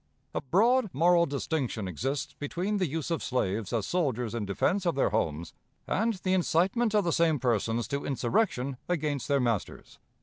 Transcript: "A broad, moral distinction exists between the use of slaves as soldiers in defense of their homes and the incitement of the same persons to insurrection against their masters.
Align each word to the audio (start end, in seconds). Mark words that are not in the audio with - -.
"A 0.33 0.41
broad, 0.41 0.89
moral 0.93 1.27
distinction 1.27 1.87
exists 1.87 2.33
between 2.33 2.77
the 2.77 2.87
use 2.87 3.11
of 3.11 3.21
slaves 3.21 3.71
as 3.71 3.85
soldiers 3.85 4.33
in 4.33 4.47
defense 4.47 4.87
of 4.87 4.95
their 4.95 5.11
homes 5.11 5.53
and 5.85 6.15
the 6.15 6.33
incitement 6.33 6.95
of 6.95 7.03
the 7.03 7.13
same 7.13 7.37
persons 7.37 7.87
to 7.89 8.03
insurrection 8.03 8.77
against 8.89 9.27
their 9.27 9.39
masters. 9.39 9.99